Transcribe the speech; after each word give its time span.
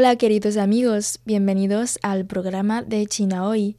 Hola 0.00 0.14
queridos 0.14 0.56
amigos, 0.58 1.18
bienvenidos 1.24 1.98
al 2.02 2.24
programa 2.24 2.82
de 2.82 3.04
China 3.08 3.48
Hoy. 3.48 3.76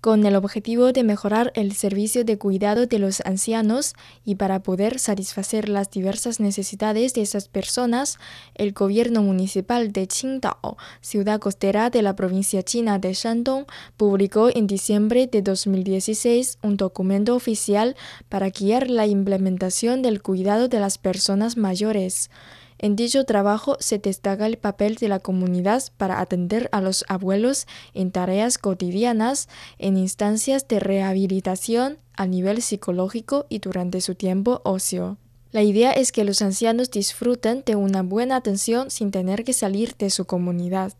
Con 0.00 0.24
el 0.24 0.36
objetivo 0.36 0.90
de 0.92 1.04
mejorar 1.04 1.52
el 1.54 1.74
servicio 1.74 2.24
de 2.24 2.38
cuidado 2.38 2.86
de 2.86 2.98
los 2.98 3.20
ancianos 3.26 3.92
y 4.24 4.36
para 4.36 4.62
poder 4.62 4.98
satisfacer 4.98 5.68
las 5.68 5.90
diversas 5.90 6.40
necesidades 6.40 7.12
de 7.12 7.20
esas 7.20 7.48
personas, 7.48 8.16
el 8.54 8.72
gobierno 8.72 9.22
municipal 9.22 9.92
de 9.92 10.06
Qingdao, 10.06 10.78
ciudad 11.02 11.40
costera 11.40 11.90
de 11.90 12.00
la 12.00 12.16
provincia 12.16 12.62
china 12.62 12.98
de 12.98 13.12
Shandong, 13.12 13.66
publicó 13.98 14.48
en 14.48 14.66
diciembre 14.66 15.26
de 15.26 15.42
2016 15.42 16.56
un 16.62 16.78
documento 16.78 17.34
oficial 17.34 17.96
para 18.30 18.48
guiar 18.48 18.88
la 18.88 19.06
implementación 19.06 20.00
del 20.00 20.22
cuidado 20.22 20.68
de 20.68 20.80
las 20.80 20.96
personas 20.96 21.58
mayores. 21.58 22.30
En 22.78 22.96
dicho 22.96 23.24
trabajo 23.24 23.76
se 23.80 23.98
destaca 23.98 24.46
el 24.46 24.58
papel 24.58 24.96
de 24.96 25.08
la 25.08 25.20
comunidad 25.20 25.82
para 25.96 26.20
atender 26.20 26.68
a 26.72 26.80
los 26.80 27.04
abuelos 27.08 27.66
en 27.94 28.10
tareas 28.10 28.58
cotidianas, 28.58 29.48
en 29.78 29.96
instancias 29.96 30.66
de 30.68 30.80
rehabilitación 30.80 31.98
a 32.16 32.26
nivel 32.26 32.62
psicológico 32.62 33.46
y 33.48 33.58
durante 33.58 34.00
su 34.00 34.14
tiempo 34.14 34.60
ocio. 34.64 35.18
La 35.52 35.62
idea 35.62 35.92
es 35.92 36.10
que 36.10 36.24
los 36.24 36.42
ancianos 36.42 36.90
disfruten 36.90 37.62
de 37.64 37.76
una 37.76 38.02
buena 38.02 38.34
atención 38.34 38.90
sin 38.90 39.12
tener 39.12 39.44
que 39.44 39.52
salir 39.52 39.94
de 39.96 40.10
su 40.10 40.24
comunidad. 40.24 40.92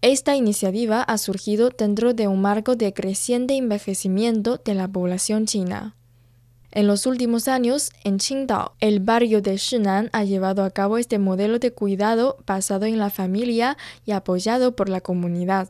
Esta 0.00 0.34
iniciativa 0.34 1.02
ha 1.02 1.18
surgido 1.18 1.70
dentro 1.70 2.12
de 2.12 2.26
un 2.26 2.40
marco 2.40 2.74
de 2.74 2.92
creciente 2.92 3.54
envejecimiento 3.54 4.60
de 4.64 4.74
la 4.74 4.88
población 4.88 5.46
china. 5.46 5.94
En 6.74 6.86
los 6.86 7.04
últimos 7.04 7.48
años, 7.48 7.90
en 8.02 8.16
Qingdao, 8.16 8.72
el 8.80 9.00
barrio 9.00 9.42
de 9.42 9.58
Shinan 9.58 10.08
ha 10.14 10.24
llevado 10.24 10.64
a 10.64 10.70
cabo 10.70 10.96
este 10.96 11.18
modelo 11.18 11.58
de 11.58 11.70
cuidado 11.70 12.38
basado 12.46 12.86
en 12.86 12.98
la 12.98 13.10
familia 13.10 13.76
y 14.06 14.12
apoyado 14.12 14.74
por 14.74 14.88
la 14.88 15.02
comunidad. 15.02 15.68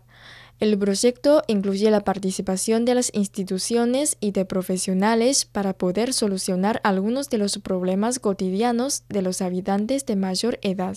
El 0.61 0.78
proyecto 0.78 1.42
incluye 1.48 1.91
la 1.91 2.05
participación 2.05 2.84
de 2.84 2.95
las 2.95 3.11
instituciones 3.14 4.17
y 4.20 4.30
de 4.30 4.45
profesionales 4.45 5.45
para 5.45 5.73
poder 5.73 6.12
solucionar 6.12 6.80
algunos 6.84 7.28
de 7.30 7.39
los 7.39 7.58
problemas 7.58 8.20
cotidianos 8.20 9.03
de 9.08 9.23
los 9.23 9.42
habitantes 9.42 10.06
de 10.06 10.14
mayor 10.14 10.61
edad. 10.62 10.97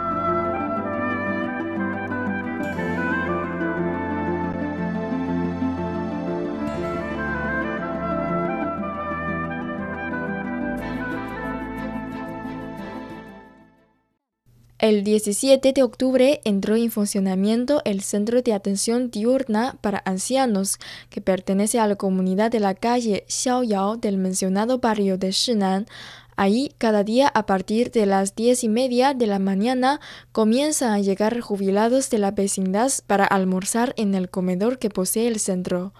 El 14.91 15.05
17 15.05 15.71
de 15.71 15.83
octubre 15.83 16.41
entró 16.43 16.75
en 16.75 16.91
funcionamiento 16.91 17.81
el 17.85 18.01
Centro 18.01 18.41
de 18.41 18.51
Atención 18.51 19.09
Diurna 19.09 19.77
para 19.79 20.03
Ancianos, 20.03 20.79
que 21.09 21.21
pertenece 21.21 21.79
a 21.79 21.87
la 21.87 21.95
comunidad 21.95 22.51
de 22.51 22.59
la 22.59 22.75
calle 22.75 23.23
Xiaoyao 23.29 23.95
del 23.95 24.17
mencionado 24.17 24.79
barrio 24.79 25.17
de 25.17 25.31
Shinan. 25.31 25.87
Ahí, 26.35 26.73
cada 26.77 27.05
día 27.05 27.29
a 27.29 27.45
partir 27.45 27.89
de 27.91 28.05
las 28.05 28.35
diez 28.35 28.65
y 28.65 28.67
media 28.67 29.13
de 29.13 29.27
la 29.27 29.39
mañana, 29.39 30.01
comienzan 30.33 30.91
a 30.91 30.99
llegar 30.99 31.39
jubilados 31.39 32.09
de 32.09 32.17
la 32.17 32.31
vecindad 32.31 32.91
para 33.07 33.23
almorzar 33.23 33.93
en 33.95 34.13
el 34.13 34.29
comedor 34.29 34.77
que 34.77 34.89
posee 34.89 35.29
el 35.29 35.39
centro. 35.39 35.93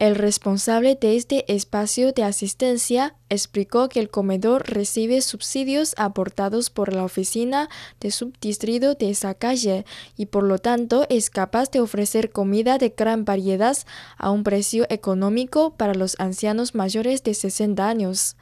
El 0.00 0.14
responsable 0.14 0.96
de 0.98 1.14
este 1.14 1.44
espacio 1.52 2.12
de 2.12 2.24
asistencia 2.24 3.16
explicó 3.28 3.90
que 3.90 4.00
el 4.00 4.08
comedor 4.08 4.66
recibe 4.66 5.20
subsidios 5.20 5.92
aportados 5.98 6.70
por 6.70 6.94
la 6.94 7.04
oficina 7.04 7.68
de 8.00 8.10
subdistrito 8.10 8.94
de 8.94 9.10
esa 9.10 9.34
calle 9.34 9.84
y 10.16 10.24
por 10.24 10.44
lo 10.44 10.58
tanto 10.58 11.04
es 11.10 11.28
capaz 11.28 11.70
de 11.70 11.80
ofrecer 11.80 12.30
comida 12.30 12.78
de 12.78 12.94
gran 12.96 13.26
variedad 13.26 13.76
a 14.16 14.30
un 14.30 14.42
precio 14.42 14.86
económico 14.88 15.74
para 15.76 15.92
los 15.92 16.18
ancianos 16.18 16.74
mayores 16.74 17.22
de 17.22 17.34
60 17.34 17.86
años. 17.86 18.36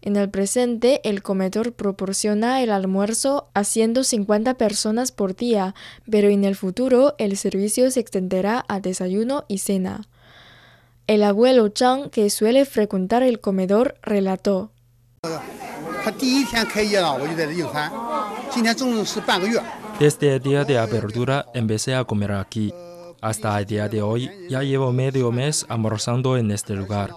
En 0.00 0.16
el 0.16 0.30
presente, 0.30 1.02
el 1.06 1.22
comedor 1.22 1.74
proporciona 1.74 2.62
el 2.62 2.70
almuerzo 2.70 3.50
a 3.52 3.64
150 3.64 4.54
personas 4.54 5.12
por 5.12 5.36
día, 5.36 5.74
pero 6.10 6.28
en 6.30 6.44
el 6.44 6.56
futuro 6.56 7.14
el 7.18 7.36
servicio 7.36 7.90
se 7.90 8.00
extenderá 8.00 8.64
a 8.66 8.80
desayuno 8.80 9.44
y 9.46 9.58
cena. 9.58 10.08
El 11.08 11.24
abuelo 11.24 11.68
Zhang, 11.74 12.10
que 12.10 12.30
suele 12.30 12.64
frecuentar 12.64 13.22
el 13.22 13.40
comedor, 13.40 13.96
relató. 14.02 14.70
Desde 19.98 20.34
el 20.34 20.42
día 20.42 20.64
de 20.64 20.78
apertura 20.78 21.46
empecé 21.54 21.94
a 21.94 22.04
comer 22.04 22.32
aquí. 22.32 22.72
Hasta 23.20 23.58
el 23.58 23.66
día 23.66 23.88
de 23.88 24.02
hoy 24.02 24.30
ya 24.48 24.62
llevo 24.62 24.92
medio 24.92 25.32
mes 25.32 25.66
almorzando 25.68 26.36
en 26.36 26.50
este 26.50 26.74
lugar. 26.74 27.10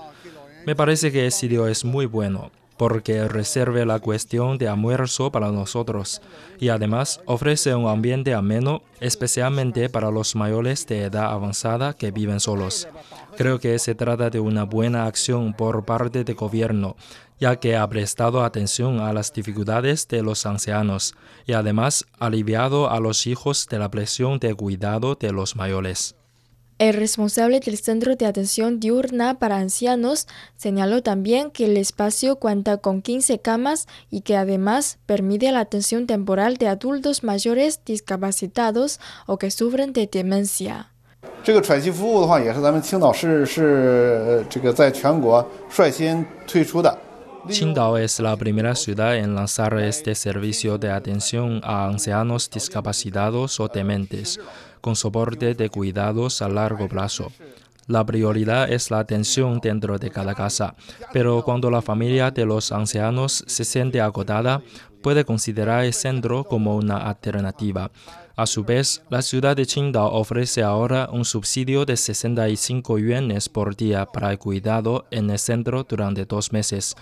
Me 0.65 0.75
parece 0.75 1.11
que 1.11 1.25
el 1.25 1.31
sitio 1.31 1.67
es 1.67 1.85
muy 1.85 2.07
bueno 2.07 2.51
porque 2.77 3.27
reserve 3.27 3.85
la 3.85 3.99
cuestión 3.99 4.57
de 4.57 4.67
almuerzo 4.67 5.31
para 5.31 5.51
nosotros 5.51 6.21
y 6.59 6.69
además 6.69 7.21
ofrece 7.25 7.73
un 7.73 7.87
ambiente 7.87 8.33
ameno, 8.33 8.81
especialmente 8.99 9.89
para 9.89 10.11
los 10.11 10.35
mayores 10.35 10.85
de 10.87 11.03
edad 11.03 11.31
avanzada 11.31 11.93
que 11.93 12.11
viven 12.11 12.39
solos. 12.39 12.87
Creo 13.37 13.59
que 13.59 13.77
se 13.79 13.95
trata 13.95 14.29
de 14.29 14.39
una 14.39 14.63
buena 14.63 15.05
acción 15.05 15.53
por 15.53 15.83
parte 15.83 16.23
del 16.23 16.35
gobierno, 16.35 16.95
ya 17.39 17.57
que 17.57 17.75
ha 17.75 17.87
prestado 17.89 18.43
atención 18.43 18.99
a 18.99 19.11
las 19.11 19.33
dificultades 19.33 20.07
de 20.07 20.23
los 20.23 20.45
ancianos 20.45 21.15
y 21.45 21.53
además 21.53 22.05
aliviado 22.17 22.89
a 22.89 22.99
los 22.99 23.27
hijos 23.27 23.67
de 23.69 23.79
la 23.79 23.91
presión 23.91 24.39
de 24.39 24.55
cuidado 24.55 25.15
de 25.15 25.33
los 25.33 25.55
mayores. 25.55 26.15
El 26.77 26.93
responsable 26.93 27.61
del 27.61 27.77
Centro 27.77 28.17
de 28.17 28.25
Atención 28.25 28.81
Diurna 28.81 29.39
para 29.39 29.57
Ancianos 29.57 30.27
señaló 30.57 31.01
también 31.01 31.49
que 31.51 31.65
el 31.65 31.77
espacio 31.77 32.35
cuenta 32.35 32.77
con 32.77 33.01
15 33.01 33.39
camas 33.39 33.87
y 34.09 34.21
que 34.21 34.35
además 34.35 34.99
permite 35.05 35.51
la 35.53 35.61
atención 35.61 36.05
temporal 36.05 36.57
de 36.57 36.67
adultos 36.67 37.23
mayores 37.23 37.79
discapacitados 37.85 38.99
o 39.25 39.37
que 39.37 39.51
sufren 39.51 39.93
de 39.93 40.07
demencia. 40.07 40.94
Es 47.47 48.19
la 48.19 48.35
primera 48.35 48.73
ciudad 48.73 49.15
en 49.15 49.35
lanzar 49.35 49.77
este 49.79 50.15
servicio 50.15 50.79
de 50.79 50.89
atención 50.89 51.61
a 51.63 51.85
ancianos 51.85 52.49
discapacitados 52.49 53.59
o 53.59 53.67
dementes 53.67 54.39
con 54.81 54.95
soporte 54.95 55.53
de 55.53 55.69
cuidados 55.69 56.41
a 56.41 56.49
largo 56.49 56.87
plazo. 56.87 57.31
La 57.87 58.03
prioridad 58.03 58.71
es 58.71 58.89
la 58.89 58.97
atención 58.97 59.59
dentro 59.61 59.99
de 59.99 60.09
cada 60.09 60.33
casa, 60.33 60.75
pero 61.13 61.43
cuando 61.43 61.69
la 61.69 61.83
familia 61.83 62.31
de 62.31 62.45
los 62.45 62.71
ancianos 62.71 63.43
se 63.45 63.63
siente 63.63 64.01
agotada, 64.01 64.63
puede 65.03 65.23
considerar 65.23 65.85
el 65.85 65.93
centro 65.93 66.45
como 66.45 66.75
una 66.75 66.97
alternativa. 66.97 67.91
A 68.35 68.47
su 68.47 68.63
vez, 68.63 69.03
la 69.11 69.21
ciudad 69.21 69.55
de 69.55 69.67
Qingdao 69.67 70.11
ofrece 70.13 70.63
ahora 70.63 71.09
un 71.11 71.25
subsidio 71.25 71.85
de 71.85 71.95
65 71.95 72.97
yuanes 72.97 73.49
por 73.49 73.75
día 73.75 74.07
para 74.07 74.31
el 74.31 74.39
cuidado 74.39 75.05
en 75.11 75.29
el 75.29 75.37
centro 75.37 75.83
durante 75.83 76.25
dos 76.25 76.51
meses. 76.51 76.95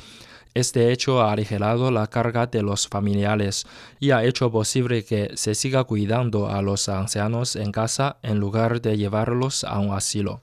Este 0.53 0.91
hecho 0.91 1.21
ha 1.21 1.31
aligerado 1.31 1.91
la 1.91 2.07
carga 2.07 2.45
de 2.45 2.61
los 2.61 2.89
familiares 2.89 3.65
y 4.01 4.11
ha 4.11 4.23
hecho 4.23 4.51
posible 4.51 5.05
que 5.05 5.31
se 5.35 5.55
siga 5.55 5.85
cuidando 5.85 6.49
a 6.49 6.61
los 6.61 6.89
ancianos 6.89 7.55
en 7.55 7.71
casa 7.71 8.17
en 8.21 8.39
lugar 8.39 8.81
de 8.81 8.97
llevarlos 8.97 9.63
a 9.63 9.79
un 9.79 9.93
asilo. 9.93 10.41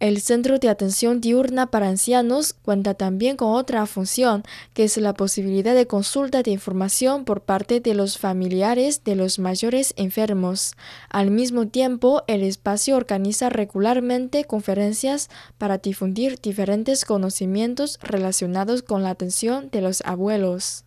El 0.00 0.22
Centro 0.22 0.58
de 0.58 0.70
Atención 0.70 1.20
Diurna 1.20 1.66
para 1.66 1.88
Ancianos 1.88 2.54
cuenta 2.54 2.94
también 2.94 3.36
con 3.36 3.52
otra 3.52 3.84
función, 3.84 4.44
que 4.72 4.84
es 4.84 4.96
la 4.96 5.12
posibilidad 5.12 5.74
de 5.74 5.86
consulta 5.86 6.42
de 6.42 6.52
información 6.52 7.26
por 7.26 7.42
parte 7.42 7.80
de 7.80 7.92
los 7.92 8.16
familiares 8.16 9.04
de 9.04 9.14
los 9.14 9.38
mayores 9.38 9.92
enfermos. 9.98 10.72
Al 11.10 11.30
mismo 11.30 11.68
tiempo, 11.68 12.22
el 12.28 12.42
espacio 12.44 12.96
organiza 12.96 13.50
regularmente 13.50 14.46
conferencias 14.46 15.28
para 15.58 15.76
difundir 15.76 16.40
diferentes 16.40 17.04
conocimientos 17.04 17.98
relacionados 18.00 18.82
con 18.82 19.02
la 19.02 19.10
atención 19.10 19.68
de 19.70 19.82
los 19.82 20.00
abuelos. 20.06 20.86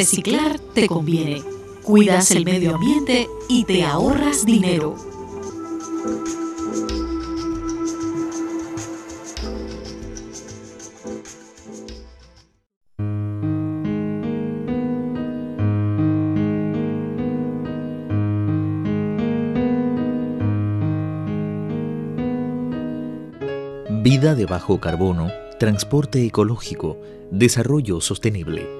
Reciclar 0.00 0.58
te 0.58 0.86
conviene. 0.86 1.42
Cuidas 1.82 2.30
el 2.30 2.46
medio 2.46 2.76
ambiente 2.76 3.28
y 3.50 3.64
te 3.64 3.84
ahorras 3.84 4.46
dinero. 4.46 4.94
Vida 24.02 24.34
de 24.34 24.46
bajo 24.46 24.80
carbono, 24.80 25.30
transporte 25.58 26.24
ecológico, 26.24 26.96
desarrollo 27.30 28.00
sostenible 28.00 28.79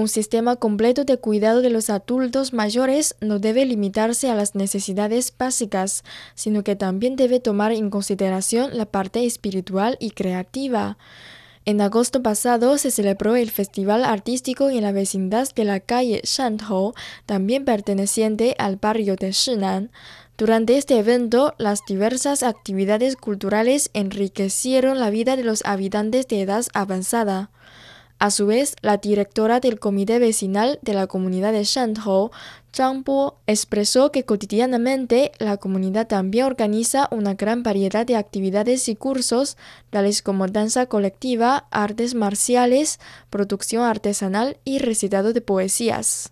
Un 0.00 0.08
sistema 0.08 0.56
completo 0.56 1.04
de 1.04 1.18
cuidado 1.18 1.60
de 1.60 1.68
los 1.68 1.90
adultos 1.90 2.54
mayores 2.54 3.16
no 3.20 3.38
debe 3.38 3.66
limitarse 3.66 4.30
a 4.30 4.34
las 4.34 4.54
necesidades 4.54 5.30
básicas, 5.38 6.04
sino 6.34 6.64
que 6.64 6.74
también 6.74 7.16
debe 7.16 7.38
tomar 7.38 7.72
en 7.72 7.90
consideración 7.90 8.78
la 8.78 8.86
parte 8.86 9.26
espiritual 9.26 9.98
y 10.00 10.12
creativa. 10.12 10.96
En 11.66 11.82
agosto 11.82 12.22
pasado 12.22 12.78
se 12.78 12.90
celebró 12.90 13.36
el 13.36 13.50
festival 13.50 14.06
artístico 14.06 14.70
en 14.70 14.84
la 14.84 14.92
vecindad 14.92 15.46
de 15.54 15.64
la 15.64 15.80
calle 15.80 16.22
Shantou, 16.24 16.94
también 17.26 17.66
perteneciente 17.66 18.54
al 18.56 18.76
barrio 18.76 19.16
de 19.16 19.32
Shinan. 19.32 19.90
Durante 20.38 20.78
este 20.78 20.98
evento, 20.98 21.52
las 21.58 21.80
diversas 21.86 22.42
actividades 22.42 23.16
culturales 23.16 23.90
enriquecieron 23.92 24.98
la 24.98 25.10
vida 25.10 25.36
de 25.36 25.44
los 25.44 25.62
habitantes 25.66 26.26
de 26.26 26.40
edad 26.40 26.64
avanzada. 26.72 27.50
A 28.22 28.30
su 28.30 28.44
vez, 28.44 28.76
la 28.82 28.98
directora 28.98 29.60
del 29.60 29.80
comité 29.80 30.18
vecinal 30.18 30.78
de 30.82 30.92
la 30.92 31.06
comunidad 31.06 31.54
de 31.54 31.64
Shantou, 31.64 32.30
Zhang 32.70 33.02
Bo, 33.02 33.38
expresó 33.46 34.12
que 34.12 34.26
cotidianamente 34.26 35.32
la 35.38 35.56
comunidad 35.56 36.06
también 36.06 36.44
organiza 36.44 37.08
una 37.12 37.32
gran 37.32 37.62
variedad 37.62 38.04
de 38.04 38.16
actividades 38.16 38.90
y 38.90 38.94
cursos, 38.94 39.56
tales 39.88 40.20
como 40.20 40.46
danza 40.48 40.84
colectiva, 40.84 41.66
artes 41.70 42.14
marciales, 42.14 43.00
producción 43.30 43.84
artesanal 43.84 44.58
y 44.66 44.80
recitado 44.80 45.32
de 45.32 45.40
poesías. 45.40 46.30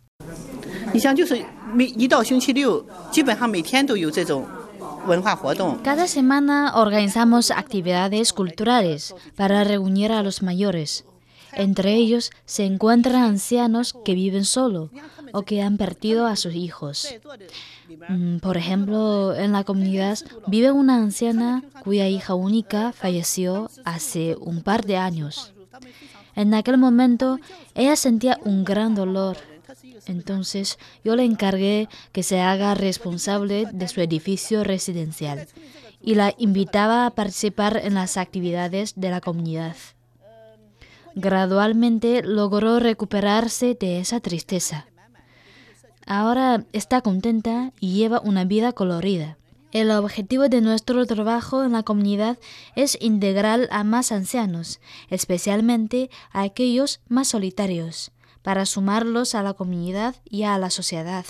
Cada 5.83 6.07
semana 6.07 6.73
organizamos 6.75 7.51
actividades 7.51 8.35
culturales 8.35 9.15
para 9.37 9.65
reunir 9.65 10.13
a 10.13 10.23
los 10.23 10.43
mayores. 10.43 11.07
Entre 11.53 11.95
ellos 11.95 12.31
se 12.45 12.65
encuentran 12.65 13.23
ancianos 13.23 13.95
que 14.05 14.15
viven 14.15 14.45
solo 14.45 14.91
o 15.33 15.43
que 15.43 15.63
han 15.63 15.77
perdido 15.77 16.27
a 16.27 16.37
sus 16.37 16.55
hijos. 16.55 17.09
Mm, 18.09 18.39
por 18.39 18.57
ejemplo, 18.57 19.35
en 19.35 19.53
la 19.53 19.65
comunidad 19.65 20.19
vive 20.47 20.73
una 20.73 20.97
anciana 20.97 21.65
cuya 21.85 22.09
hija 22.09 22.35
única 22.35 22.93
falleció 22.93 23.71
hace 23.85 24.37
un 24.41 24.63
par 24.63 24.85
de 24.85 24.97
años. 24.97 25.53
En 26.35 26.55
aquel 26.55 26.79
momento 26.79 27.39
ella 27.75 27.97
sentía 27.97 28.39
un 28.45 28.65
gran 28.65 28.95
dolor. 28.95 29.37
Entonces 30.07 30.79
yo 31.05 31.17
le 31.17 31.25
encargué 31.25 31.89
que 32.13 32.23
se 32.23 32.41
haga 32.41 32.75
responsable 32.75 33.67
de 33.73 33.89
su 33.89 34.01
edificio 34.01 34.65
residencial 34.65 35.47
y 36.01 36.15
la 36.15 36.35
invitaba 36.39 37.07
a 37.07 37.11
participar 37.11 37.81
en 37.83 37.95
las 37.95 38.17
actividades 38.17 38.95
de 38.97 39.11
la 39.11 39.21
comunidad. 39.21 39.77
Gradualmente 41.21 42.23
logró 42.23 42.79
recuperarse 42.79 43.75
de 43.75 43.99
esa 43.99 44.21
tristeza. 44.21 44.87
Ahora 46.07 46.65
está 46.73 47.01
contenta 47.01 47.73
y 47.81 47.95
lleva 47.95 48.21
una 48.21 48.45
vida 48.45 48.73
colorida. 48.73 49.37
El 49.73 49.91
objetivo 49.91 50.49
de 50.49 50.61
nuestro 50.61 51.05
trabajo 51.07 51.65
en 51.65 51.73
la 51.73 51.83
comunidad 51.83 52.39
es 52.77 52.97
integrar 53.01 53.67
a 53.73 53.83
más 53.83 54.13
ancianos, 54.13 54.79
especialmente 55.11 56.09
a 56.31 56.43
aquellos 56.43 57.01
más 57.09 57.27
solitarios, 57.27 58.13
para 58.43 58.65
sumarlos 58.65 59.35
a 59.35 59.43
la 59.43 59.55
comunidad 59.55 60.15
y 60.25 60.45
a 60.45 60.57
la 60.57 60.71
sociedad, 60.71 61.27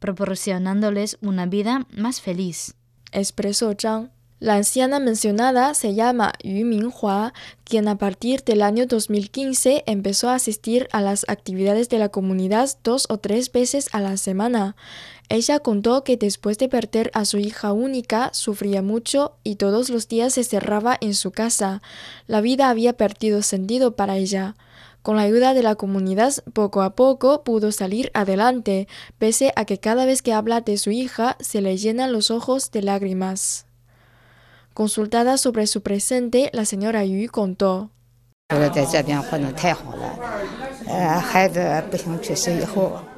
proporcionándoles 0.00 1.18
una 1.22 1.46
vida 1.46 1.86
más 1.96 2.20
feliz. 2.20 2.74
Expresó 3.12 3.76
Zhang. 3.80 4.10
La 4.40 4.54
anciana 4.54 5.00
mencionada 5.00 5.74
se 5.74 5.92
llama 5.92 6.32
Yu 6.42 6.64
Minghua, 6.64 7.34
quien 7.64 7.88
a 7.88 7.98
partir 7.98 8.42
del 8.42 8.62
año 8.62 8.86
2015 8.86 9.84
empezó 9.84 10.30
a 10.30 10.34
asistir 10.36 10.88
a 10.92 11.02
las 11.02 11.26
actividades 11.28 11.90
de 11.90 11.98
la 11.98 12.08
comunidad 12.08 12.70
dos 12.82 13.04
o 13.10 13.18
tres 13.18 13.52
veces 13.52 13.90
a 13.92 14.00
la 14.00 14.16
semana. 14.16 14.76
Ella 15.28 15.58
contó 15.58 16.04
que 16.04 16.16
después 16.16 16.56
de 16.56 16.70
perder 16.70 17.10
a 17.12 17.26
su 17.26 17.36
hija 17.36 17.74
única 17.74 18.30
sufría 18.32 18.80
mucho 18.80 19.36
y 19.44 19.56
todos 19.56 19.90
los 19.90 20.08
días 20.08 20.32
se 20.32 20.44
cerraba 20.44 20.96
en 21.02 21.14
su 21.14 21.32
casa. 21.32 21.82
La 22.26 22.40
vida 22.40 22.70
había 22.70 22.94
perdido 22.94 23.42
sentido 23.42 23.94
para 23.94 24.16
ella. 24.16 24.56
Con 25.02 25.16
la 25.16 25.22
ayuda 25.22 25.52
de 25.52 25.62
la 25.62 25.74
comunidad, 25.74 26.32
poco 26.54 26.80
a 26.80 26.96
poco 26.96 27.44
pudo 27.44 27.72
salir 27.72 28.10
adelante, 28.14 28.88
pese 29.18 29.52
a 29.54 29.66
que 29.66 29.76
cada 29.76 30.06
vez 30.06 30.22
que 30.22 30.32
habla 30.32 30.62
de 30.62 30.78
su 30.78 30.90
hija 30.90 31.36
se 31.40 31.60
le 31.60 31.76
llenan 31.76 32.14
los 32.14 32.30
ojos 32.30 32.70
de 32.70 32.80
lágrimas. 32.80 33.66
Consultada 34.80 35.36
sobre 35.36 35.66
su 35.66 35.82
presente, 35.82 36.48
la 36.54 36.64
señora 36.64 37.04
Yu 37.04 37.30
contó. 37.30 37.90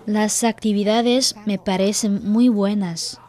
Las 0.07 0.42
actividades 0.42 1.37
me 1.47 1.59
parecen 1.59 2.28
muy 2.28 2.49
buenas. 2.49 3.21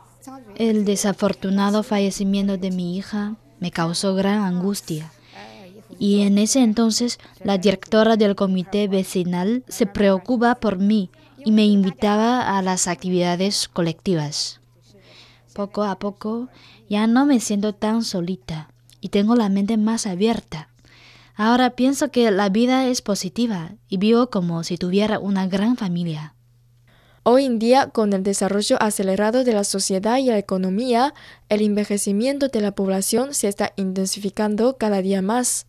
El 0.55 0.83
desafortunado 0.83 1.83
fallecimiento 1.83 2.57
de 2.57 2.71
mi 2.71 2.97
hija 2.97 3.35
me 3.59 3.69
causó 3.69 4.15
gran 4.15 4.39
angustia. 4.39 5.11
Y 5.99 6.21
en 6.23 6.39
ese 6.39 6.63
entonces 6.63 7.19
la 7.43 7.59
directora 7.59 8.17
del 8.17 8.33
comité 8.35 8.87
vecinal 8.87 9.63
se 9.67 9.85
preocupa 9.85 10.55
por 10.55 10.79
mí 10.79 11.11
y 11.45 11.51
me 11.51 11.65
invitaba 11.65 12.57
a 12.57 12.63
las 12.63 12.87
actividades 12.87 13.67
colectivas. 13.67 14.59
Poco 15.53 15.83
a 15.83 15.99
poco 15.99 16.49
ya 16.89 17.05
no 17.05 17.25
me 17.25 17.39
siento 17.39 17.73
tan 17.73 18.03
solita 18.03 18.69
y 19.01 19.09
tengo 19.09 19.35
la 19.35 19.49
mente 19.49 19.77
más 19.77 20.07
abierta. 20.07 20.69
Ahora 21.35 21.71
pienso 21.71 22.09
que 22.09 22.29
la 22.31 22.49
vida 22.49 22.87
es 22.87 23.01
positiva 23.01 23.73
y 23.87 23.97
vivo 23.97 24.29
como 24.29 24.63
si 24.63 24.77
tuviera 24.77 25.19
una 25.19 25.47
gran 25.47 25.77
familia. 25.77 26.35
Hoy 27.25 27.45
en 27.45 27.57
día, 27.57 27.87
con 27.87 28.11
el 28.11 28.21
desarrollo 28.21 28.81
acelerado 28.81 29.43
de 29.43 29.53
la 29.53 29.63
sociedad 29.63 30.17
y 30.17 30.25
la 30.25 30.37
economía, 30.37 31.13
el 31.47 31.61
envejecimiento 31.61 32.49
de 32.49 32.59
la 32.59 32.73
población 32.73 33.33
se 33.33 33.47
está 33.47 33.71
intensificando 33.77 34.77
cada 34.77 35.01
día 35.01 35.21
más. 35.21 35.65